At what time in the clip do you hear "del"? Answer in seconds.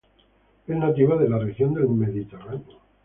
1.75-1.87